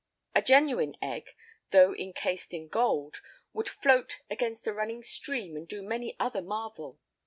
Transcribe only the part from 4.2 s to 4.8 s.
against a